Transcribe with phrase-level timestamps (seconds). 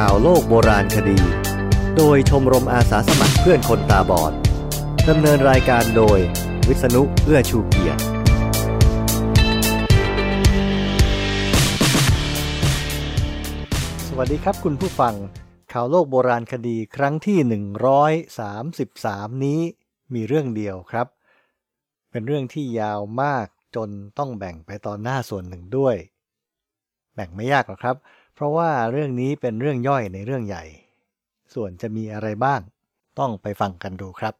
[0.00, 1.18] ข่าวโลกโบราณคดี
[1.96, 4.32] โดยชมรมอาสาสมัครเพื่อนคนตาบอด
[5.08, 6.18] ดำเนินรายการโดย
[6.68, 8.00] วิษณุเอื้อชูเกียรติ
[14.08, 15.14] สวัสดีครับคุณผู้ฟัง
[15.72, 17.38] ข่าวโลกโบราณคดีครั้งที่
[18.58, 19.60] 133 นี้
[20.14, 21.06] มีเรื่องเดียวครับ
[22.10, 23.88] เป็นเรื่องที่ยาวมากจน
[24.18, 25.96] ต้องแบ่งไปตอนหน้าส่วนหนึ่งด้วย
[27.14, 30.64] แบ่งไม่ยากหรอกครับเราะว่าเรื่องนี้เป็นเรื่องย่อยในเรื่องใหญ่
[31.54, 32.60] ส่วนจะมีอะไรบ้าง
[33.18, 34.34] ต้องไปฟังกันดูครับ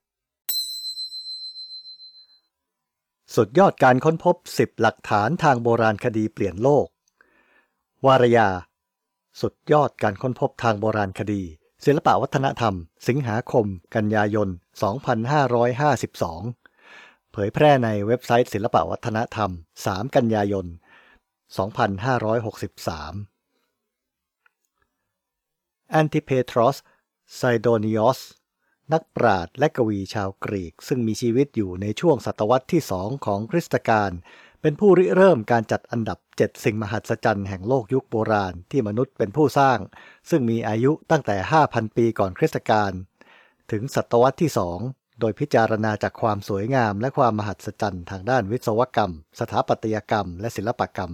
[3.34, 6.86] สุดยอดการค้นพบ 10 หลักฐานทางโบราณคดีเปลี่ยนโลก
[8.06, 8.48] วารยา
[9.40, 11.42] สุดยอดการค้นพบทางโบราณคดี
[11.84, 12.74] ศิลปวัฒนธรรม
[13.08, 14.48] สิงหาคม กันยายน
[15.70, 19.50] 2552 เผยแพร่ในเว็บไซต์ศิลปวัฒนธรรม
[19.84, 23.31] 3 กันยายน 2563
[25.92, 26.76] แอนติเพทรอส
[27.36, 28.20] ไซโดนิอส
[28.92, 34.10] นักปราชญ์และกวีชาวกรีก ซึ่งมีชีวิตอยู่ในช่วงศตวรรษที่สองของคริสตกาล
[34.60, 39.78] เป็นผู้ริเริ่มการจัดอันดับ 7 สิ่งมหัศจรรย์แห่งโลกยุคโบราณที่มนุษย์เป็นผู้สร้าง
[40.30, 42.92] ซึ่งมีอายุตั้งแต่ 5,000 ปีก่อนคริสตกาล
[43.70, 44.78] ถึงศตวรรษที่สอง
[45.20, 51.12] โดยพิจารณาจากความสวยงามและความมหัศจรรย์ทางด้านวิศวกรรม สถาปัตยกรรม และศิลปกรรม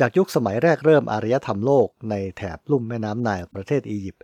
[0.00, 4.22] จากยุคสมัยแรกเริ่มอารยธรรมโลกในแถบลุ่มแม่น้ำไนล์ประเทศอียิปต์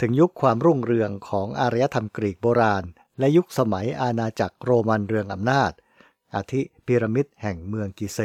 [0.00, 2.84] ถึงยุคความรุ่งเรืองของอารยธรรมกรีกโบราณ
[3.18, 5.72] และยุคสมัยอาณาจักรโรมันเรืองอำนาจ
[6.34, 8.18] อาทิพีระมิดแห่งเมืองกิเซ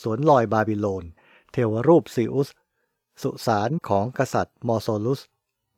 [0.00, 1.04] สวนลอยบาบิโลน
[1.52, 2.48] เทวรูปซีอุส
[3.22, 5.20] สุสานของกษัตริย์มอโซลุส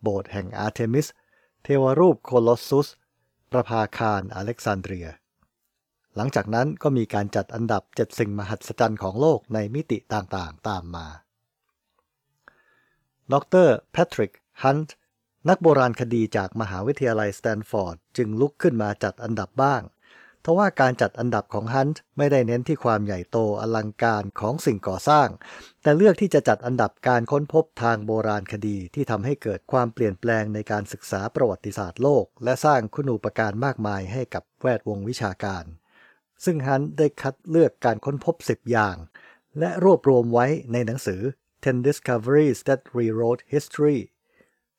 [0.02, 1.06] โบสถ์แห่งอาร์เทมิส
[1.62, 2.88] เทวรูปโคลอสซุส
[3.50, 5.08] ประภาคารอเล็กซานเดรีย
[6.16, 11.06] หลังจากนั้นก็มีการจัดอันดับ 7 สิ่งมหัศจรรย์ของโลกในมิติต่างๆ ตามมา
[13.32, 13.34] ด
[13.66, 14.94] รแพทริก ฮันต์
[15.48, 19.82] นักโบราณคดีจากมหาวิทยาลัยสแตนฟอร์ด จึงลุกขึ้นมาจัดอันดับบ้าง
[20.44, 25.28] ทว่าการจัดอันดับของฮันต์ไม่ได้เน้นที่ความใหญ่โตอลังการของสิ่งก่อสร้าง
[25.82, 35.64] แต่เลือกที่จะจัดอันดับการค้นพบทางโบราณคดีที่ทำให้เกิดความเปลี่ยนแปลงในการศึกษาประวัติศาสตร์โลก และสร้างคุณูปการมากมายให้กับแวดวงวิชาการ
[36.44, 38.96] ซึ่งฮันได้คัดเลือกการค้นพบ 10 อย่าง
[39.58, 41.20] และรวบรวมไว้ในหนังสือ
[41.54, 43.98] 10 Discoveries That Rewrote History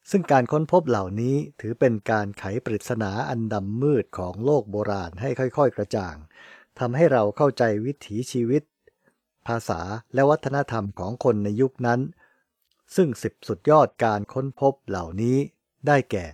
[0.09, 6.15] ซึ่งการค้นพบเหล่านี้ถือเป็นการไขปริศนาอันดำมืดของโลกโบราณให้ค่อยๆ กระจ่าง
[6.79, 8.63] ทำให้เราเข้าใจวิถีชีวิต
[9.47, 9.81] ภาษา
[10.13, 11.99] และวัฒนธรรมของคนในยุคนั้น
[12.95, 15.37] ซึ่งสิบสุดยอดการค้นพบเหล่านี้
[15.87, 16.25] ได้แก่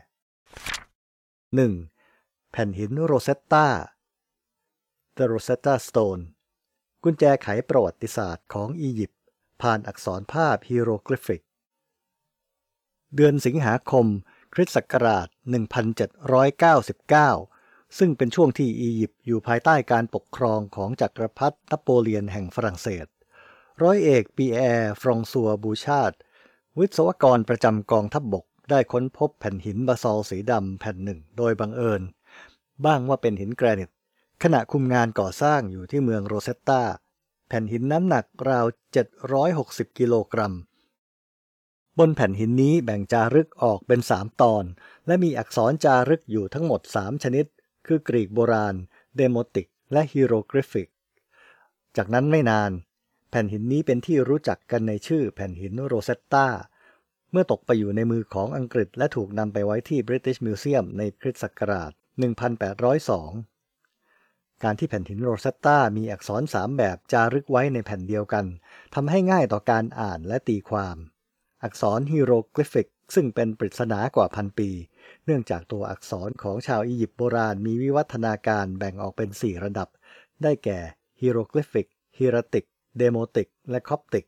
[1.81, 2.51] 1.
[2.51, 3.67] แผ่นหินโรเซตตา
[5.17, 6.23] The Rosetta Stone
[7.03, 9.21] กุญแจไขประวัติศาสตร์ของอียิปต์
[9.61, 11.43] ผ่านอักษรภาพฮีโรกลิฟิก
[13.15, 14.05] เดือนสิงหาคม
[14.53, 15.27] คริสต์ศักราช
[17.21, 23.07] 1799 ซึ่งเป็นช่วงที่อียิปต์อยู่ภายใต้การปกครองของจักรพรรดินโปเลียนแห่งฝรั่งเศส
[23.83, 26.11] ร้อยเอกปีแอร์ฟรองซัวบูชาด
[26.79, 32.01] วิศวกรประจำกองทัพบกได้ค้นพบแผ่นหินบาซอลสีดำแผ่นหนึ่งโดยบังเอิญ
[32.85, 33.91] บ้างว่าเป็นหินแกรนิต
[34.45, 36.83] ขณะคุมงานก่อสร้างอยู่ที่เมืองโรเซตตา
[37.47, 38.65] แผ่นหินน้ำหนักราว
[39.31, 40.53] 760 กิโลกรัม
[41.99, 44.63] บนแผ่นหินนี้แบ่งจารึกออกเป็น 3 ตอน
[45.07, 47.45] และมีอักษรจารึกอยู่ทั้งหมด 3 ชนิด
[47.87, 48.75] คือกรีกโบราณ
[49.17, 50.89] เดโมติก และฮีโรกลิฟิก
[51.97, 52.71] จากนั้นไม่นาน
[53.29, 56.47] แผ่นหินนี้เป็นที่รู้จักกันในชื่อแผ่นหินโรเซตตา
[57.31, 61.91] เมื่อตกไปอยู่ในมือของอังกฤษและถูกนำไปไว้ที่ British Museum ในคริสต์ศักราช
[62.53, 63.52] 1802
[64.63, 68.45] การที่แผ่นหินโรเซตตามีอักษรสามแบบจารึกไว้ในแผ่นเดียวกัน
[68.95, 70.97] ทำให้ง่ายต่อการอ่านและตีความ
[71.63, 74.69] อักษรฮีโรกลิฟิกซึ่งเป็นปริศนากว่าพันปี
[75.25, 79.87] เนื่องจากตัวอักษรของชาวอียิปต์โบราณมีวิวัฒนาการแบ่งออกเป็น 4 ระดับ
[80.43, 80.79] ได้แก่
[81.21, 81.87] ฮีโรกลิฟิก
[82.17, 82.65] ฮีราติก
[82.97, 84.25] เดโมติก และคอปติก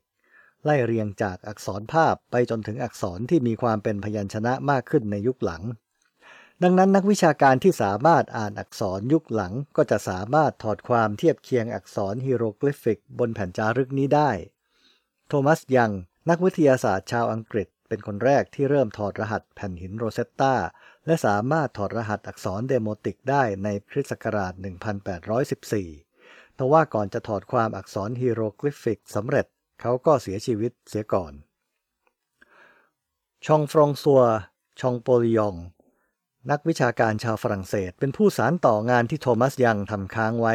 [0.64, 5.62] ไล่เรียงจากอักษรภาพไปจนถึงอักษรที่มีความเป็นพยัญชนะมากขึ้นในยุคหลัง
[6.62, 14.30] ดังนั้นนักวิชาการที่สามารถอ่านอักษรยุคหลังก็จะสามารถถอดความเทียบเคียงอักษรฮีโรกลิฟิกบนแผ่นจารึกนี้ได้
[15.28, 15.92] โทมัสยัง
[16.30, 20.54] นักวิทยาศาสตร์ชาวอังกฤษ เป็นคนแรกที่เริ่มถอดรหัสแผ่นหินโรเซตตา
[21.06, 24.52] และสามารถถอดรหัสอักษรเดโมติกได้ในคริสต์ศักราช
[25.36, 29.46] 1814ทว่าก่อนจะถอดความอักษรฮีโรกลิฟิกสำเร็จ
[29.80, 31.32] เขาก็เสียชีวิตเสียก่อน
[33.46, 34.22] ชองฟรองซัว
[34.80, 35.56] ชองโปลิยอง
[36.50, 40.54] นักวิชาการชาวฝรั่งเศส เป็นผู้สานต่องานที่โทมัสยังทำค้างไว้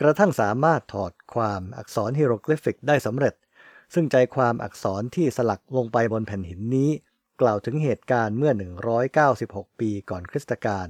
[0.00, 3.34] กระทั่งสามารถถอดความอักษรฮีโรกลิฟิกได้สำเร็จ
[3.94, 6.90] ซึ่งใจความอักษรที่สลักลงไปบนแผ่นหินนี้
[7.40, 8.52] กล่าวถึงเหตุการณ์เมื่อ
[9.14, 10.88] 196 ปีก่อนคริสตกาล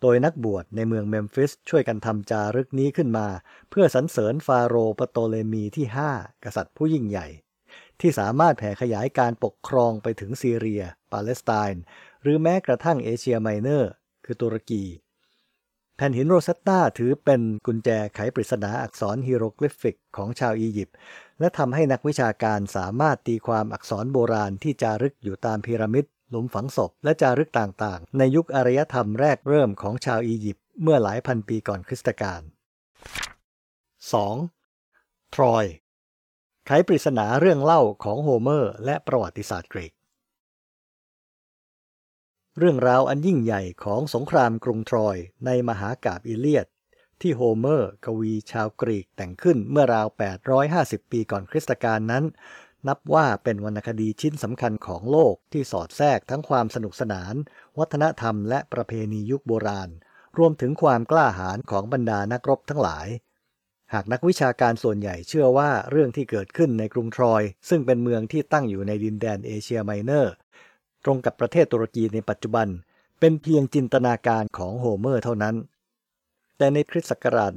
[0.00, 3.28] โดยนักบวชในเมืองเมมฟิสช่วยกันทำจารึกนี้ขึ้นมา
[3.70, 5.86] เพื่อสรรเสริญฟาโรห์ปโตเลมีที่
[6.16, 7.28] 5 กษัตริย์ผู้ยิ่งใหญ่
[8.00, 11.82] ที่สามารถแผ่ขยายการปกครองไปถึงซีเรีย ปาเลสไตน์
[12.22, 13.92] หรือแม้กระทั่งเอเชียไมเนอร์
[14.24, 14.84] คือตุรกี
[15.96, 20.96] แผ่นหินโรเซตตาถือเป็นกุญแจไขปริศนาอักษรฮีโรกลิฟิกของชาวอียิปต์
[21.40, 32.40] และทำให้นักวิชาการสามารถตีความอักษรโบราณที่จารึกอยู่ตามพีระมิดหลุมฝังศพ และจารึกต่างๆ ในยุคอารยธรรมแรกเริ่มของชาวอียิปต์เมื่อหลายพันปีก่อนคริสตกาล
[34.42, 35.34] 2.
[35.34, 35.64] ทรอย
[36.66, 39.92] ไขปริศนาเรื่องเล่าของโฮเมอร์ และประวัติศาสตร์กรีก
[42.58, 45.16] เรื่องราวอันยิ่งใหญ่ของสงครามกรุงทรอย
[45.46, 46.66] ในมหากาบอิเลียด
[47.20, 50.06] ที่โฮเมอร์ กวีชาวกรีกแต่งขึ้นเมื่อราว
[50.58, 52.24] 850 ปีก่อนคริสตกาลนั้น
[52.88, 57.34] นับว่าเป็นวรรณคดีชิ้นสำคัญของโลกที่สอดแทรกทั้งความสนุกสนาน
[57.78, 59.90] วัฒนธรรมและประเพณียุคโบราณ
[60.38, 63.06] รวมถึงความกล้าหาญของบรรดานักรบทั้งหลาย
[63.92, 70.34] หากนักวิชาการส่วนใหญ่เชื่อว่าเรื่องที่เกิดขึ้นในกรุงทรอย ซึ่งเป็นเมืองที่ตั้งอยู่ในดินแดนเอเชียไมเนอร์
[71.04, 72.68] ตรงกับประเทศตุรกีในปัจจุบัน
[73.20, 75.56] เป็นเพียงจินตนาการของโฮเมอร์เท่านั้น
[76.56, 77.52] แต่ในคริสต์ศักราช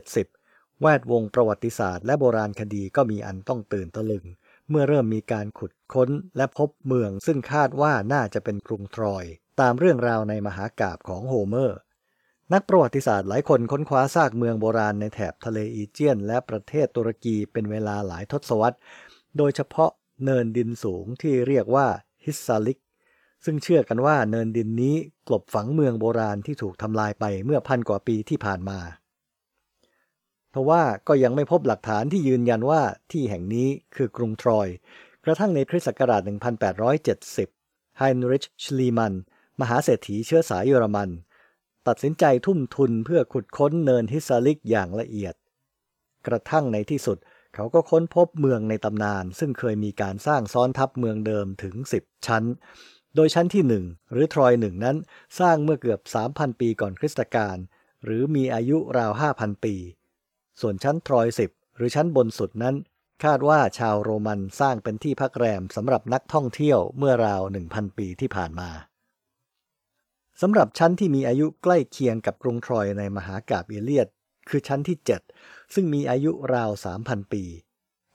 [0.00, 4.24] 1870 แวดวงประวัติศาสตร์และโบราณคดีก็มีอันต้องตื่นตะลึง
[4.68, 9.24] เมื่อเริ่มมีการขุดค้นและพบเมืองซึ่งคาดว่าน่าจะเป็นกรุงทรอย
[9.60, 11.78] ตามเรื่องราวในมหากาพย์ของโฮเมอร์
[12.52, 18.78] นักประวัติศาสตร์หลายคนค้นคว้าซากเมืองโบราณในแถบทะเลอีเจียน และประเทศตุรกีเป็นเวลาหลายทศวรรษ
[19.36, 19.90] โดยเฉพาะ
[20.24, 21.88] เนินดินสูงที่เรียกว่า
[22.24, 22.80] ฮิสซาลิก
[23.44, 24.96] ซึ่งเชื่อกันว่าเนินดินนี้
[25.28, 28.78] กลบฝังเมืองโบราณที่ถูกทำลายไปเมื่อพันกว่าปีที่ผ่านมา
[30.54, 32.82] ทว่าก็ยังไม่พบหลักฐานที่ยืนยันว่า
[33.12, 34.68] ที่แห่งนี้คือกรุงทรอย
[35.24, 36.22] กระทั่งในคริสต์ศักราช
[37.10, 39.14] 1870 ไฮนริช ชลีมัน
[39.60, 41.10] มหาเศรษฐีเชื้อสายเยอรมัน
[41.88, 45.34] ตัดสินใจทุ่มทุนเพื่อขุดค้นเนินฮิสซาลิกอย่างละเอียด
[46.26, 47.18] กระทั่งในที่สุด
[47.54, 52.44] เขาก็ค้นพบเมืองในตำนาน ซึ่งเคยมีการสร้างซ้อนทับเมืองเดิมถึง 10 ชั้น
[53.14, 54.96] โดยชั้นที่หนึ่งหรือทรอยหนึ่งนั้น
[55.40, 56.00] สร้างเมื่อเกือบ
[56.30, 57.56] 3,000 ปีก่อนคริสตกาล
[58.04, 59.74] หรือมีอายุราว 5,000 ปี
[60.60, 62.76] ส่วนชั้นทรอยสิบหรือชั้นบนสุดนั้น
[63.24, 68.70] คาดว่าชาวโรมันสร้างเป็นที่พักแรมสำหรับนักท่องเที่ยวเมื่อราว 1,000 ปีที่ผ่านมา
[70.40, 74.08] สำหรับชั้นที่มีอายุใกล้เคียงกับกรุงทรอยในมหากาบเอเลียด
[74.48, 76.70] คือชั้นที่ 7 ซึ่งมีอายุราว
[77.00, 77.44] 3,000 ปี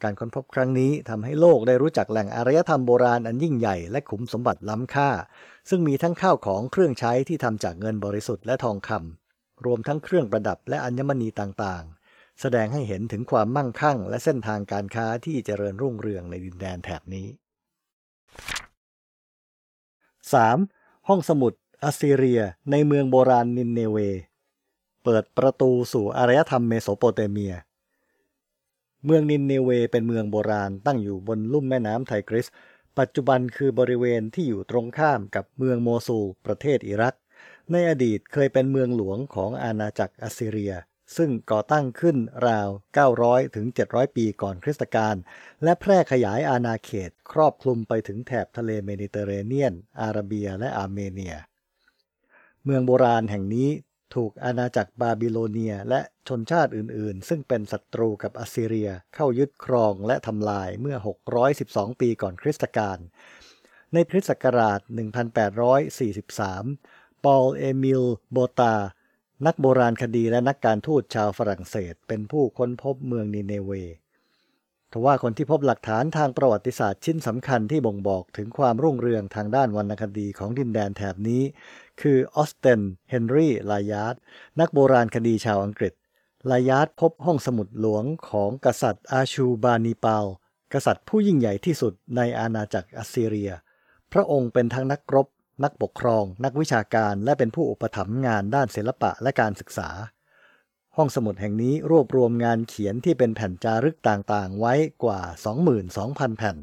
[0.04, 5.10] การค้นพบครั้งนี้ทำให้โลกได้รู้จักแหล่งอารยธรรมโบราณอันยิ่งใหญ่และขุมสมบัติล้ำค่า
[5.69, 17.28] ซึ่งมีทั้งข้าวของเครื่องใช้ที่ทำจากเงินบริสุทธิ์และทองคำรวมทั้งเครื่องประดับและอัญมณีต่างๆ แสดงให้เห็นถึงความมั่งคั่ง และเส้นทางการค้าที่เจริญรุ่งเรืองในดินแดนแถบนี้
[20.58, 21.08] 3.
[21.08, 21.54] ห้องสมุด
[21.84, 22.42] อัสซีเรีย
[22.72, 23.98] ในเมืองโบราณนินเนเว
[25.06, 27.54] เปิดประตูสู่อารยธรรมเมโสโปเตเมีย
[29.06, 32.48] เมืองนินเนเวเป็นเมืองโบราณตั้งอยู่บนลุ่มแม่น้ำไทกริส
[32.98, 37.16] ปัจจุบันคือบริเวณที่อยู่ตรงข้ามกับเมืองโมซูลประเทศอิรัก
[37.72, 40.74] ในอดีตเคยเป็นเมืองหลวงของอาณาจักรอัสซีเรีย
[41.18, 42.18] ซึ่งก่อตั้งขึ้น
[42.48, 42.69] ราว
[43.12, 45.16] 900 ถึง 700 ปีก่อนคริสตกาล
[45.63, 51.36] และแพร่ขยายอาณาเขตครอบคลุมไปถึงแถบทะเลเมดิเตอร์เรเนียน อาระเบียและอาร์เมเนีย
[52.63, 53.70] เมืองโบราณแห่งนี้
[54.13, 60.97] ถูกอาณาจักรบาบิโลเนียและชนชาติอื่น ๆ ซึ่งเป็นศัตรูกับอัสซีเรียเข้ายึดครองและทำลายเมื่อ
[61.50, 62.97] 612 ปีก่อนคริสตกาล
[63.93, 64.79] ในคริสต์ศักราช
[66.01, 68.75] 1843 ปอล เอมิล โบตา
[69.45, 73.71] นักโบราณคดีและนักการทูตชาวฝรั่งเศส เป็นผู้ค้นพบเมืองนิเนเว
[74.93, 81.43] ทว่าคนที่พบหลักฐานทางประวัติศาสตร์ชิ้นสำคัญที่บ่งบอกถึงความรุ่งเรืองทางด้านวรรณคดีของดินแดนแถบนี้
[82.02, 84.16] คือออสเตนเฮนรี่ลายาร์ด
[84.60, 85.94] นักโบราณคดีชาวอังกฤษ
[86.52, 90.25] ลายาร์ดพบห้องสมุดหลวงของกษัตริย์อาชูบานีปาล
[90.74, 93.52] กษัตริย์ผู้ยิ่งใหญ่ที่สุดในอาณาจักรอัสซีเรีย
[94.14, 95.28] พระองค์เป็นทั้งนักรบ
[95.64, 99.90] นักปกครอง นักวิชาการ และเป็นผู้อุปถัมภ์งานด้านศิลปะและการศึกษา
[100.98, 104.74] ห้องสมุดแห่งนี้รวบรวมงานเขียนที่เป็นแผ่นจารึกต่างๆ ไว้
[105.04, 105.22] กว่า
[105.80, 106.58] 22,000 แผ่น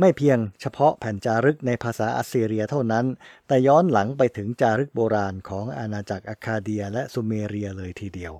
[0.00, 3.06] ไม่เพียงเฉพาะแผ่นจารึกในภาษาอัสซีเรียเท่านั้น
[3.46, 8.34] แต่ย้อนหลังไปถึงจารึกโบราณของอาณาจักรอาคาเดียและซูเมเรียเลยทีเดียว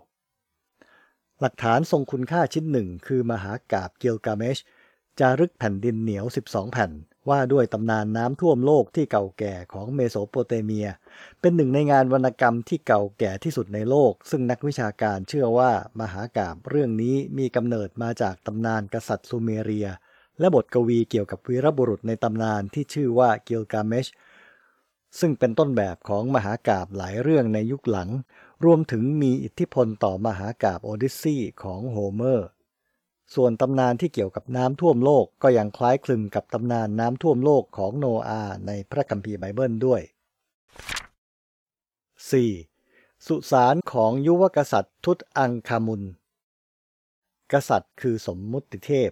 [1.41, 4.59] หลักฐานทรงคุณค่าชิ้นหนึ่งคือมหากาพย์กิลกาเมช
[5.21, 6.93] จารึกแผ่นดินเหนียว 12 แผ่น
[7.29, 10.89] ว่าด้วยตำนานน้ำท่วมโลกที่เก่าแก่ของเมโสโปเตเมีย
[11.41, 19.89] เป็นหนึ่งในงานวรรณกรรมที่เก่าแก่ที่สุดในโลก ซึ่งนักวิชาการเชื่อว่ามหากาพย์เรื่องนี้มีกำเนิดมาจากตำนานกษัตริย์ซูเมเรีย
[20.41, 24.07] และบทกวีเกี่ยวกับวีรบุรุษในตำนานที่ชื่อว่ากิลกาเมช
[25.19, 28.09] ซึ่งเป็นต้นแบบของมหากาพย์หลายเรื่องในยุคหลัง
[28.65, 32.49] รวมถึงมีอิทธิพลต่อมหากาพย์โอดิสซีของโฮเมอร์
[33.35, 40.03] ส่วนตำนานที่เกี่ยวกับน้ำท่วมโลกก็ยังคล้ายคลึงกับตำนานน้ำท่วมโลกของโนอาในพระคัมภีร์ไบเบิลด้วย
[42.45, 43.27] 4.
[43.27, 46.03] สุสานของยุวกษัตริย์ทุตอังคามุน
[47.53, 49.11] กษัตริย์คือสมมุติเทพ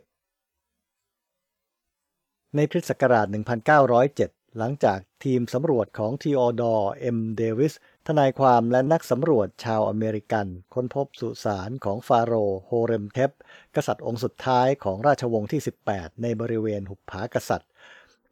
[2.55, 7.75] ในคริสต์ศักราช 1907 หลังจากทีมสำรวจของทีออดอร์ เอ็ม เดวิส
[8.07, 13.31] ทนายความและนักสำรวจชาวอเมริกัน ค้นพบสุสานของฟาโรห์โฮเรมเฮบ
[13.77, 15.61] กษัตริย์องค์สุดท้ายของราชวงศ์ที่
[15.91, 17.71] 18 ในบริเวณหุบผากษัตริย์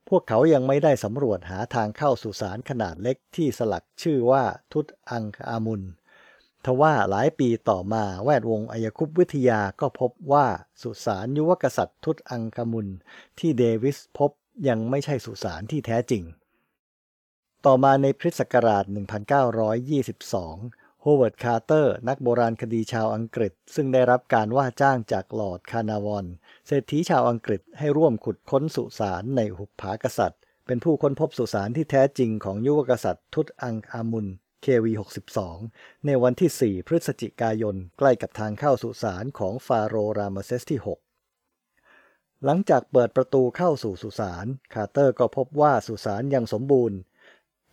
[0.08, 5.82] พวกเขายังไม่ได้สำรวจหาทางเข้าสุสานขนาดเล็กที่สลักชื่อว่าทุตอังคามุน
[6.64, 10.46] ทว่าหลายปีต่อมาแวดวงไอยคุปต์วิทยาก็พบว่า
[10.82, 12.88] สุสานยุวกษัตริย์ทุตอังคามุน
[13.38, 14.30] ที่เดวิสพบ
[14.68, 16.22] ยังไม่ใช่สุสานที่แท้จริง
[17.66, 26.26] ต่อมาในคริสต์ศักราช 1922 โฮเวิร์ด คาร์เตอร์ นักโบราณคดีชาวอังกฤษ ซึ่งได้รับการว่าจ้างจากลอร์ดคาร์นาวอน
[26.66, 34.26] เศรษฐีชาวอังกฤษให้ร่วมขุดค้นสุสานในหุบผากษัตริย์ เป็นผู้ค้นพบสุสานที่แท้จริงของยุวกษัตริย์ทุตอังคามุน
[34.64, 34.86] KV
[35.46, 46.98] 62 ในวันที่ 4 พฤศจิกายน ใกล้กับทางเข้าสุสานของฟาโรรามเซสที่ 6 หลังจากเปิดประตูเข้าสู่สุสานคาร์เตอร์ก็พบว่าสุสานยังสมบูรณ์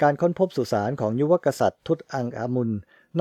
[0.02, 2.72] การค้นพบสุสานของยุวกษัตริย์ทุตอังอามุน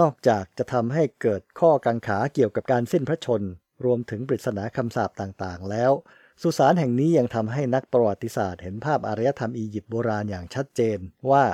[0.01, 3.43] นอกจากจะทำให้เกิดข้อกังขาเกี่ยวกับการสิ้นพระชน
[3.85, 5.93] รวมถึงปริศนาคำสาปต่างๆ แล้ว
[6.43, 10.99] สุสานแห่งนี้ยังทำให้นักประวัติศาสตร์เห็นภาพอารยธรรมอียิปต์โบราณอย่างชัดเจน
[11.31, 11.45] ว่า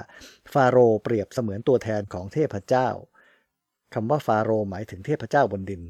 [0.53, 2.89] ฟาโรห์เปรียบเสมือนตัวแทนของเทพเจ้า
[3.95, 5.83] คำว่าฟาโรห์หมายถึงเทพเจ้าบนดิน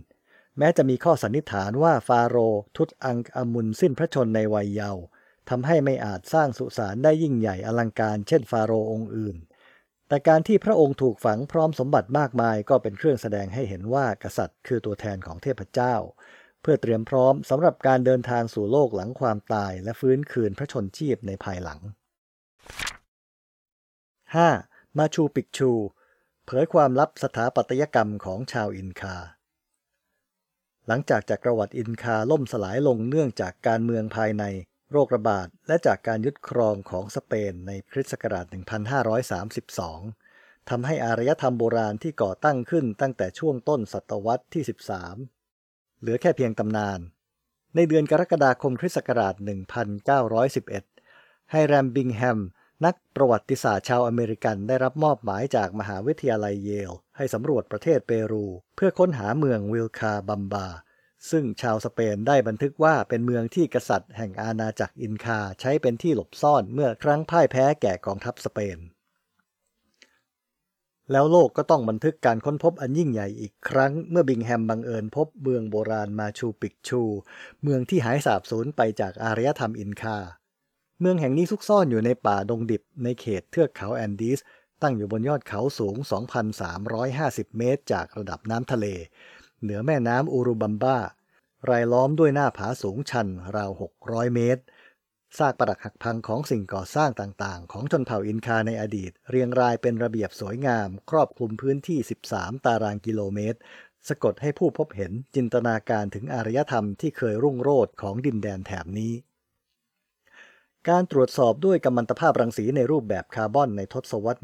[0.58, 5.02] แม้จะมีข้อสันนิษฐานว่าฟาโรห์ทุตอังอามุนสิ้นพระชนในวัยเยาว์
[5.50, 9.36] ทำให้ไม่อาจสร้างสุสานได้ยิ่งใหญ่อลังการเช่นฟาโรห์องค์อื่น
[10.08, 15.94] แต่การที่พระองค์ถูกฝังพร้อมสมบัติมากมายก็เป็นเครื่องแสดงให้เห็นว่ากษัตริย์คือตัวแทนของเทพเจ้า
[16.62, 21.80] เพื่อเตรียมพร้อมสำหรับการเดินทางสู่โลกหลังความตายและฟื้นคืนพระชนชีพในภายหลัง
[24.58, 24.98] 5.
[24.98, 25.72] มาชูปิกชู
[26.46, 29.16] เผยความลับสถาปัตยกรรมของชาวอินคา
[30.86, 34.44] หลังจากจักรวรรดิอินคาล่มสลายลงเนื่องจากการเมืองภายใน
[34.90, 38.46] โรคระบาด และจากการยึดครองของสเปนในคริสต์ศักราช
[39.92, 45.35] 1532ทำให้อารยธรรมโบราณที่ก่อตั้งขึ้นตั้งแต่ช่วงต้นศตวรรษที่ 13
[46.06, 47.00] เหลือแค่เพียงตำนาน
[47.74, 49.34] ในเดือนกรกฎาคมคริสต์ศักราช
[50.82, 52.38] 1911 ไฮแรมบิงแฮม
[52.84, 58.46] นักประวัติศาสตร์ชาวอเมริกันได้รับมอบหมายจากมหาวิทยาลัยเยล ให้สำรวจประเทศเปรู
[58.76, 60.68] เพื่อค้นหาเมืองวิลคาบัมบา
[61.30, 68.78] ซึ่งชาวสเปนได้บันทึกว่าเป็นเมืองที่กษัตริย์แห่งอาณาจักรอินคาใช้เป็นที่หลบซ่อนเมื่อครั้งพ่ายแพ้แก่กองทัพสเปน
[71.12, 77.02] แล้วโลกก็ต้องบันทึกการค้นพบอันยิ่งใหญ่อีกครั้ง เมื่อบิงแฮมบังเอิญพบเมืองโบราณมาชูปิกชู
[77.62, 80.18] เมืองที่หายสาบสูญไปจากอารยธรรมอินคา
[81.00, 84.40] เมืองแห่งนี้ซุกซ่อนอยู่ในป่าดงดิบในเขตเทือกเขาแอนดีส
[84.82, 85.96] ตั้งอยู่บนยอดเขาสูง
[86.76, 88.86] 2,350 เมตร จากระดับน้ำทะเล
[89.62, 90.98] เหนือแม่น้ำอูรุบัมบ้า
[91.70, 93.70] รายล้อมด้วยหน้าผาสูงชันราว
[94.02, 94.62] 600 เมตร
[95.38, 101.98] ซากปรักหักพังของสิ่งก่อสร้างต่างๆ ของชนเผ่าอินคาในอดีต เรียงรายเป็นระเบียบสวยงาม ครอบคลุมพื้นที่
[102.32, 103.58] 13 ตารางกิโลเมตร
[104.08, 109.12] สะกดให้ผู้พบเห็นจินตนาการถึงอารยธรรมที่เคยรุ่งโรจน์ของดินแดนแถบนี้
[110.88, 114.40] การตรวจสอบด้วยกัมมันตภาพรังสีในรูปแบบคาร์บอนในทศวรรษ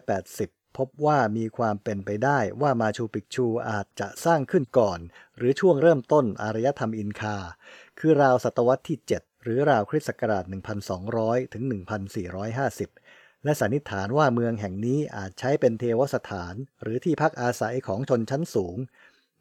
[0.00, 4.98] 1980 พบว่ามีความเป็นไปได้ว่ามาชูปิกชูอาจจะสร้างขึ้นก่อน
[5.36, 7.36] หรือช่วงเริ่มต้นอารยธรรมอินคา
[7.98, 10.44] คือราวศตวรรษที่ 7 หรือราวคริสต์ศักราช
[10.98, 11.64] 1200 ถึง
[12.48, 18.76] 1450 และสันนิษฐานว่าเมืองแห่งนี้อาจใช้เป็นเทวสถาน หรือที่พักอาศัยของชนชั้นสูง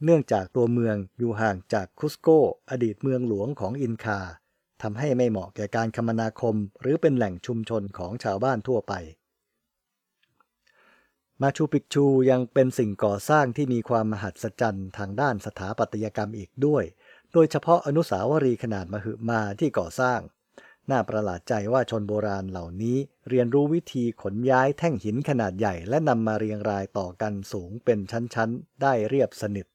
[0.04, 2.30] เนื่องจากตัวเมืองอยู่ห่างจากคุสโก
[2.70, 4.20] อดีตเมืองหลวงของอินคา
[4.82, 8.94] ทำให้ไม่เหมาะแก่การคมนาคม หรือเป็นแหล่งชุมชนของชาวบ้านทั่วไป
[11.42, 16.84] มาชูปิกชูยังเป็นสิ่งก่อสร้างที่มีความมหัศจรรย์ทางด้านสถาปัตยกรรมอีกด้วย
[17.34, 20.20] โดยเฉพาะอนุสาวรีย์ขนาดมหึมาที่ก่อสร้าง
[20.90, 22.98] น่าประหลาดใจว่าชนโบราณเหล่านี้
[23.30, 29.66] เรียนรู้วิธีขนย้ายแท่งหินขนาดใหญ่และนำมาเรียงรายต่อกันสูงเป็นชั้นๆ ได้เรียบสนิท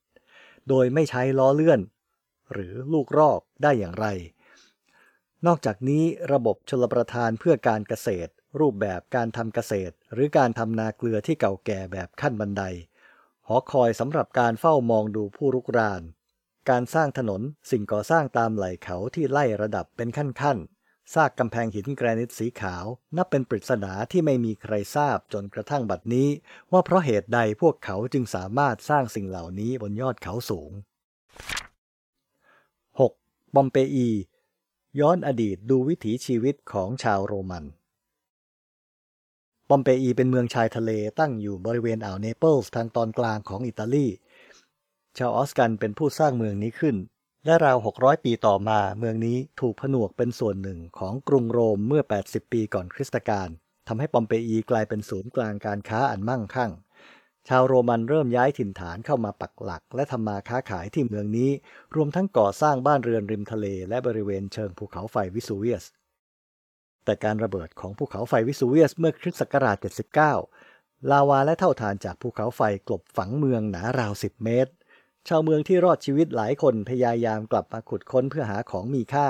[0.69, 1.81] โดยไม่ใช้ล้อเลื่อน
[2.53, 4.07] หรือลูกรอกได้อย่างไร
[5.47, 12.63] นอกจากนี้ระบบชลประทานเพื่อการเกษตร รูปแบบการทำเกษตร หรือการทำนาเกลือที่เก่าแก่แบบขั้นบันได
[13.47, 16.03] หอคอยสำหรับการเฝ้ามองดูผู้รุกราน
[16.71, 22.85] การสร้างถนนสิ่งก่อสร้างตามไหล่เขาที่ไล่ระดับเป็นขั้นๆซากกำแพงหินแกรนิตสีขาว
[23.17, 26.29] นับเป็นปริศนาที่ไม่มีใครทราบจนกระทั่งบัดนี้
[26.73, 30.71] ว่าเพราะเหตุใดพวกเขาจึงสามารถสร้างสิ่งเหล่านี้บนยอดเขาสูง
[31.73, 33.55] 6.
[33.55, 34.09] บอมเปอี
[35.01, 37.65] ย้อนอดีตดูวิถีชีวิตของชาวโรมัน
[39.71, 44.07] บอมเปอีเป็นเมืองชายทะเลตั้งอยู่บริเวณอ่าวเนเปิลส์ทางตอนกลางของอิตาลี
[45.19, 46.97] ชาวออสกันเป็นผู้สร้างเมืองนี้ขึ้น
[47.45, 53.49] และราว 600 ปีต่อมาเมืองนี้ถูกผนวกเป็นส่วนหนึ่งของกรุงโรมเมื่อ 80 ปีก่อนคริสตกาล
[53.89, 56.73] ทำให้ปอมเปอีกลายเป็นศูนย์กลางการค้าอันมั่งคั่ง
[57.49, 61.51] ชาวโรมันเริ่มย้ายถิ่นฐานเข้ามาปักหลัก และทำมาค้าขายที่เมืองนี้
[61.95, 65.85] รวมทั้งก่อสร้างบ้านเรือนริมทะเล และบริเวณเชิงภูเขาไฟวิสูเวียส
[67.05, 69.77] แต่การระเบิดของภูเขาไฟวิสูเวียสเมื่อคริสต์ศักราช
[70.43, 74.73] 79 ลาวาและเท่าฐานจากภูเขาไฟกลบฝังเมืองหนาราว 10 เมตร
[75.29, 79.29] ชาวเมืองที่รอดชีวิตหลายคนพยายามกลับมาขุดค้นเพื่อหาของมีค่า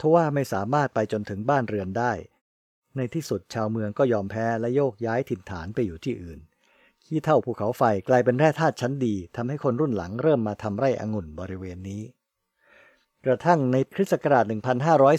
[0.00, 2.12] ทว่าไม่สามารถไปจนถึงบ้านเรือนได้
[2.96, 6.40] ในที่สุดชาวเมืองก็ยอมแพ้และโยกย้ายถิ่นฐานไปอยู่ที่อื่น
[7.04, 12.02] ขี้เท่าภูเขาไฟกลายเป็นแร่ธาตุชั้นดีทำให้คนรุ่นหลังเริ่มมาทำไร่องุ่นบริเวณนี้
[13.24, 14.44] กระทั่งในคริสต์ศักราช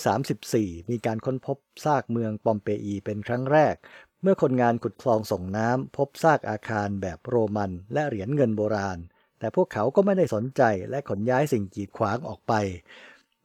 [0.08, 3.76] 1534 มีการค้นพบซากเมืองปอมเปอีเป็นครั้งแรก
[4.22, 9.00] เมื่อคนงานขุดคลองส่งน้ำพบซากอาคารแบบโรมันและเหรียญเงินโบราณ
[9.40, 12.54] แต่พวกเขาก็ไม่ได้สนใจและขนย้ายสิ่งกีดขวางออกไป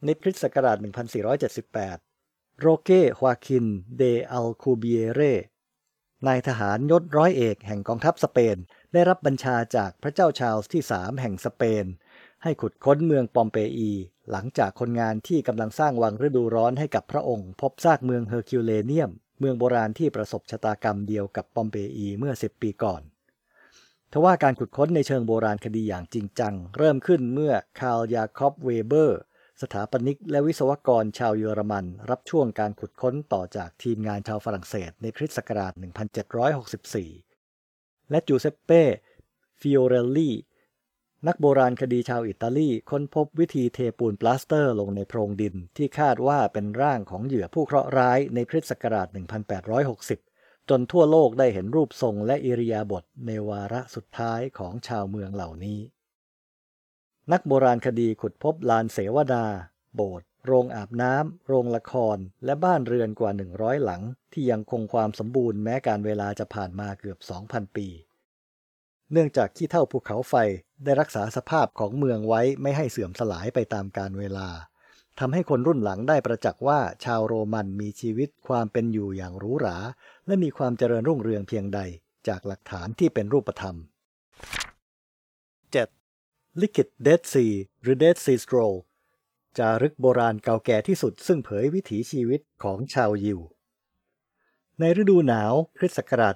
[0.05, 0.77] ในคริสต์ศักราช
[1.89, 5.21] 1478 โรเกฮวาคิน เดอัลคูเบียเร
[6.27, 8.57] นายทหารยศร้อยเอกแห่งกองทัพสเปน
[8.93, 11.85] ได้รับบัญชาจากพระเจ้าชาลส์ที่สามแห่งสเปน
[12.43, 13.91] ให้ขุดค้นเมืองปอมเปอี
[14.31, 23.03] หลังจากคนงานที่กำลังสร้างวังฤดูร้อนให้กับพระองค์ พบซากเมืองเฮอร์คิวเลเนียม เมืองโบราณที่ประสบชะตากรรมเดียวกับปอมเปอีเมื่อ 10 ปีก่อน
[24.15, 29.21] ทว่าการขุดค้นในเชิงโบราณคดีอย่างจริงจัง เริ่มขึ้นเมื่อคาร์ลยาคอบเวเบอร์
[29.63, 35.73] สถาปนิกและวิศวกรชาวเยอรมัน รับช่วงการขุดค้นต่อจากทีมงานชาวฝรั่งเศสในคริสต์ศักราช
[37.33, 38.83] 1764 และจูเซปเป้
[39.61, 40.31] ฟิโอเรลลี
[41.29, 49.09] นักโบราณคดีชาวอิตาลีค้นพบวิธีเทปูนปลาสเตอร์ลงในโพรงดินที่คาดว่าเป็นร่างของเหยื่อผู้เคราะห์ร้ายในคริสต์ศักราช
[49.73, 50.32] 1860
[50.71, 55.81] จนทั่วโลกได้เห็นรูปทรงและอิริยาบถในวาระสุดท้ายของชาวเมืองเหล่านี้
[57.33, 59.47] นักโบราณคดีขุดพบลานเสวดา
[59.95, 67.89] โบสถ์โรงอาบน้ำ โรงละคร และบ้านเรือนกว่า 100 หลัง ที่ยังคงความสมบูรณ์แม้การเวลาจะผ่านมาเกือบ 2,000 ปี
[69.13, 70.35] เนื่องจากขี้เท่าภูเขาไฟ
[70.85, 74.49] ได้รักษาสภาพของเมืองไว้ไม่ให้เสื่อมสลายไปตามกาลเวลา
[75.19, 79.77] ทำให้คนรุ่นหลังได้ประจักษ์ว่าชาวโรมันมีชีวิตความเป็นอยู่อย่างหรูหรา
[80.27, 81.81] และมีความเจริญรุ่งเรืองเพียงใด
[82.29, 83.77] จากหลักฐานที่เป็นรูปธรรม
[85.79, 86.61] 7.
[86.61, 87.47] ลิขิตเดดซี
[87.83, 88.59] หรือเดดซีสโตร
[89.59, 93.41] จารึกโบราณเก่าแก่ที่สุดซึ่งเผยวิถีชีวิตของชาวยิว
[94.81, 96.35] ในฤดูหนาวคริสต์ศักราช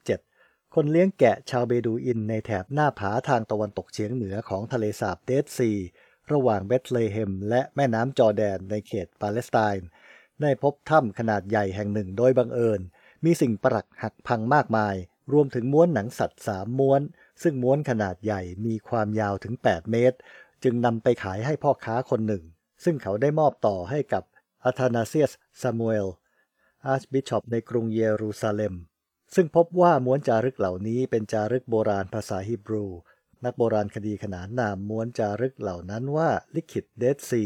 [0.00, 5.70] 1947 คนเลี้ยงแกะชาวเบดูอินในแถบหน้าผาทางตะวันตกเฉียงเหนือของทะเลสาบเดดซี
[6.32, 9.88] ระหว่างเบธเลเฮมและแม่น้ำจอแดนในเขตปาเลสไตน์
[10.42, 12.80] ได้พบถ้ำขนาดใหญ่แห่งหนึ่งโดยบังเอิญ
[13.24, 14.96] มีสิ่งประหลักหักพังมากมาย
[15.32, 17.02] รวมถึงม้วนหนังสัตว์สามม้วน
[17.42, 20.16] ซึ่งม้วนขนาดใหญ่มีความยาวถึง 8 เมตร
[20.62, 22.42] จึงนำไปขายให้พ่อค้าคนหนึ่ง
[22.84, 24.24] ซึ่งเขาได้มอบต่อให้กับ
[24.64, 26.08] อัธานาเซียสซามูเอล
[26.86, 28.74] อาร์ชบิชอปในกรุงเยรูซาเล็ม
[29.34, 32.86] ซึ่งพบว่าม้วนจารึกเหล่านี้เป็นจารึกโบราณภาษาฮีบรู
[33.44, 37.44] นักโบราณคดีขนานนามม้วนจารึกเหล่านั้นว่าลิขิตเดดซี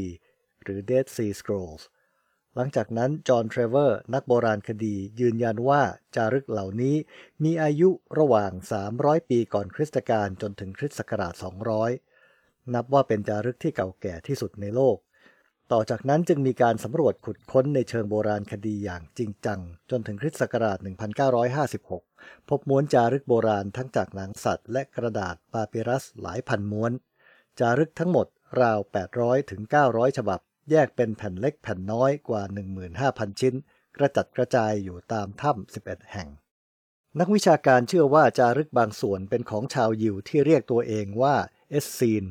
[0.63, 1.83] หรือ Dead Sea Scrolls
[2.55, 5.83] หลังจากนั้น จอห์น เทรเวอร์ นักโบราณคดียืนยันว่า
[6.17, 6.97] จารึกเหล่านี้
[7.45, 8.53] มีอายุระหว่าง
[8.91, 11.35] 300 ปีก่อนคริสตกาลจนถึงคริสตศักราช
[12.03, 14.97] 200 นับว่าเป็นจารึกที่เก่าแก่ที่สุดในโลก
[15.73, 20.79] ต่อจากนั้นจึงมีการสำรวจขุดค้นในเชิงโบราณคดีอย่างจริงจัง จนถึงคริสต์ศักราช
[21.63, 26.93] 1956 พบม้วนจารึกโบราณทั้งจากหนังสัตว์ และกระดาษปาปิรัสหลายพันม้วน
[27.59, 28.27] จารึกทั้งหมด
[28.61, 28.79] ราว
[29.15, 32.43] 800 ถึง 900 ฉบับ แยกเป็นแผ่นเล็กแผ่นน้อยกว่า
[32.93, 33.55] 15,000 ชิ้น
[33.97, 36.29] กระจัดกระจายอยู่ตามถ้ำ 11 แห่ง
[37.21, 41.37] นักวิชาการเชื่อว่าจารึกบางส่วนเป็นของชาวยิวที่เรียกตัวเองว่า
[41.71, 42.25] เอสซีน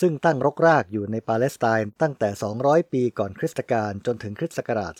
[0.00, 2.28] ซึ่งตั้งรกรากอยู่ในปาเลสไตน์ตั้งแต่
[2.60, 4.94] 200 ปีก่อนคริสตกาลจนถึงคริสตศักราช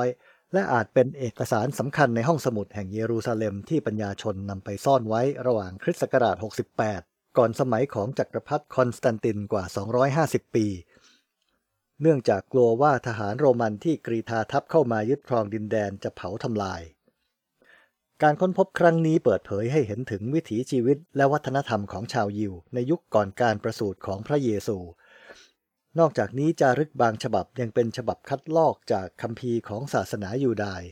[0.00, 6.36] 200 และอาจเป็นเอกสารสำคัญในห้องสมุดแห่งเยรูซาเล็มที่ปัญญาชนนำไปซ่อนไว้ระหว่างคริสตศักราช
[6.86, 9.64] 68 ก่อนสมัยของจักรพรรดิคอนสแตนตินกว่า
[10.10, 10.66] 250 ปี
[12.00, 16.82] เนื่องจากกลัวว่าทหารโรมันที่กรีธาทัพเข้ามายึดครองดินแดนจะเผาทำลาย
[18.26, 24.78] การค้นพบครั้งนี้เปิดเผยให้เห็นถึงวิถีชีวิตและวัฒนธรรมของชาวยิว ในยุคก่อนการประสูติของพระเยซู
[25.98, 30.82] นอกจากนี้จารึกบางฉบับยังเป็นฉบับคัดลอกจากคัมภีร์ของศาสนายูดาย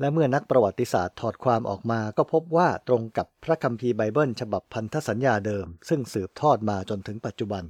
[0.00, 7.64] และเมื่อนักประวัติศาสตร์ถอดความออกมาก็พบว่าตรงกับพระคัมภีร์ไบเบิล ฉบับพันธสัญญาเดิม ซึ่งสืบทอดมาจนถึงปัจจุบัน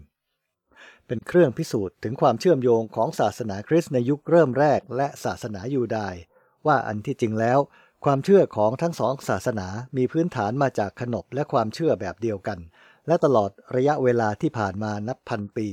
[1.06, 6.14] เป็นเครื่องพิสูจน์ถึงความเชื่อมโยงของศาสนาคริสต์ในยุคเริ่มแรกและศาสนายูดาย
[6.66, 7.58] ว่าอันที่จริงแล้ว
[8.04, 12.58] ความเชื่อของทั้งสองศาสนามีพื้นฐานมาจากขนบและความเชื่อแบบเดียวกัน
[13.06, 15.68] และตลอดระยะเวลาที่ผ่านมานับพันปี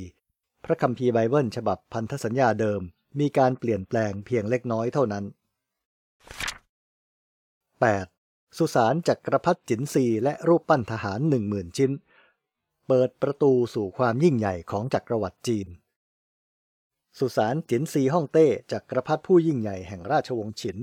[0.64, 2.82] พระคัมภีร์ไบเบิลฉบับพันธสัญญาเดิม
[3.20, 5.26] มีการเปลี่ยนแปลงเพียงเล็กน้อยเท่านั้น
[7.72, 8.58] 8.
[8.58, 11.92] สุสานจักรพรรดิจินซีและรูปปั้นทหารหนึ่งหมื่นชิ้น
[12.88, 15.68] เปิดประตูสู่ความยิ่งใหญ่ของจักรวรรดิจีน
[17.20, 20.78] สุสานจินซีฮ่องเต้จักรพรรดิผู้ยิ่งใหญ่แห่งราชวงศ์ฉิน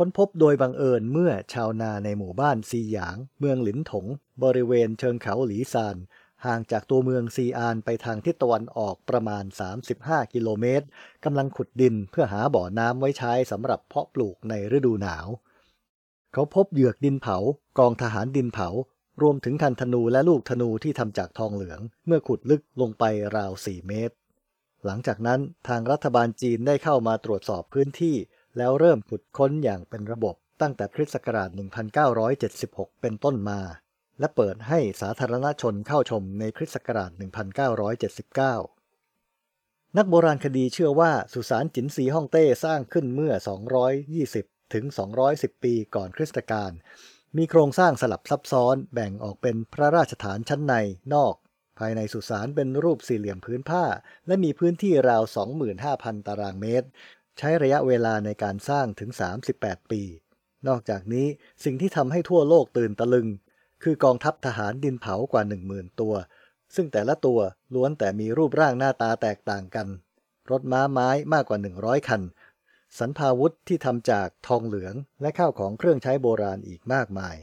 [0.00, 4.06] ค้นพบโดยบังเอิญเมื่อชาวนาในหมู่บ้านซีหยาง เมืองหลินถง
[4.44, 5.96] บริเวณเชิงเขาหลีซาน
[6.46, 9.44] ห่างจากตัวเมืองซีอานไปทางทิศตะวันออกประมาณ
[9.88, 10.86] 35 กิโลเมตร
[11.24, 15.26] กำลังขุดดินเพื่อหาบ่อน้ำไว้ใช้สำหรับเพาะปลูกในฤดูหนาว
[16.32, 17.36] เขาพบเหยือกดินเผา
[17.78, 18.68] กองทหารดินเผา
[19.22, 23.04] รวมถึงคันธนูและลูกธนูที่ทำจากทองเหลือง เมื่อขุดลึกลงไป
[23.36, 24.14] ราว 4 เมตร
[24.84, 28.16] หลังจากนั้นทางรัฐบาลจีนได้เข้ามาตรวจสอบพื้นที่
[28.58, 31.50] แล้วเริ่มขุดค้นอย่างเป็นระบบตั้งแต่คริสต์ศักราช
[32.44, 33.60] 1976 เป็นต้นมา
[34.20, 37.20] และเปิดให้สาธารณชนเข้าชมในคริสต์ศักราช 1979
[39.96, 43.32] นักโบราณคดีเชื่อว่าสุสานจินซีฮ่องเต้สร้างขึ้นเมื่อ
[44.02, 44.84] 220 ถึง
[45.24, 46.72] 210 ปีก่อนคริสตกาล
[47.36, 50.74] มีโครงสร้างสลับซับซ้อนแบ่งออกเป็นพระราชฐานชั้นใน
[51.14, 51.34] นอก
[51.78, 53.84] ภายในสุสานเป็นรูปสี่เหลี่ยมพื้นผ้า
[54.26, 55.22] และมีพื้นที่ราว
[55.74, 56.88] 25,000 ตารางเมตร
[57.38, 59.10] ใช้ระยะเวลาในการสร้างถึง
[59.50, 60.02] 38 ปี
[60.68, 61.26] นอกจากนี้
[61.64, 63.28] สิ่งที่ทำให้ทั่วโลกตื่นตะลึง
[63.82, 66.14] คือกองทัพทหารดินเผากว่า 10,000 ตัว
[66.74, 67.40] ซึ่งแต่ละตัว
[67.74, 69.88] ล้วนแต่มีรูปร่างหน้าตาแตกต่างกัน
[70.50, 72.22] รถม้าไม้มากกว่า 100 คัน
[72.98, 77.36] สันพาวุธที่ทำจากทองเหลืองและข้าวของเครื่องใช้โบราณอีกมากมาย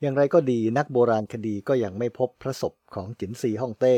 [0.00, 3.96] อย่างไรก็ดีนักโบราณคดีก็ยังไม่พบพระศพของจินซีฮ่องเต้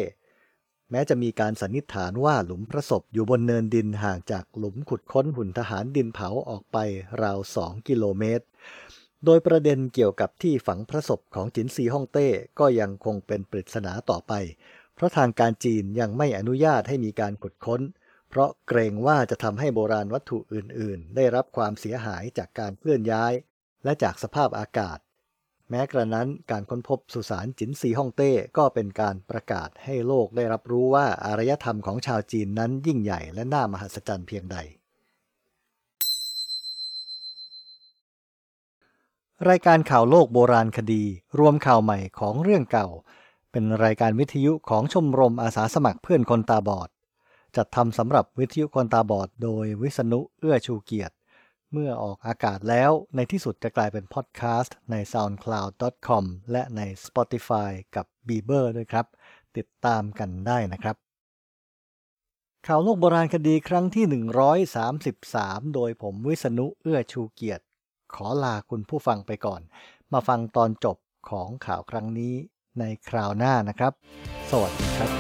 [0.95, 6.77] ม้จะมีการสันนิษฐานว่าหลุมพระศพอยู่บนเนินดินห่างจากหลุมขุดค้นหุ่นทหารดินเผาออกไป
[7.23, 8.45] ราวสองกิโลเมตร
[9.25, 12.29] โดยประเด็นเกี่ยวกับที่ฝังพระศพของจินซีฮ่องเต้
[12.59, 14.33] ก็ยังคงเป็นปริศนาต่อไป
[14.95, 17.81] เพราะทางการจีนยังไม่อนุญาตให้มีการขุดค้น
[18.31, 23.33] เพราะเกรงว่าจะทำให้โบราณวัตถุอื่น ๆ ได้รับความเสียหายจากการเคลื่อนย้าย
[23.85, 24.99] และจากสภาพอากาศ
[25.75, 34.57] ม้กระนั้นการค้นพบสุสานจินซีฮ่องเต้ก็เป็นการประกาศให้โลกได้รับรู้ว่าอารยธรรมของชาวจีนนั้นยิ่งใหญ่และน่ามหัศจรรย์เพียงใด
[39.49, 41.05] รายการข่าวโลกโบราณคดี
[41.39, 42.89] รวมข่าวใหม่ของเรื่องเก่า
[43.53, 46.89] เป็นรายการวิทยุของชมรมอาสาสมัครเพื่อนคนตาบอด
[47.57, 51.15] จัดทำสำหรับวิทยุคนตาบอด โดยวิษณุเอื้อชูเกียรติ
[51.77, 59.07] เมื่อออกอากาศแล้วในที่สุดจะกลายเป็นพอดแคสต์ใน soundcloud.com และใน Spotify กับ b เ e อร์ด้วยครับ
[59.57, 60.97] ติดตามกันได้นะครับ
[62.67, 64.05] ข่าวโลกโบราณคดีครั้งที่
[64.91, 67.65] 133 โดยผมวิษณุเอื้อชูเกียรติ
[68.15, 69.61] ขอลาคุณผู้ฟังไปก่อน
[70.13, 70.97] มาฟังตอนจบ
[71.31, 72.35] ของข่าวครั้งนี้
[72.79, 73.93] ในคราวหน้านะครับ
[74.51, 75.11] สวัสดีครับ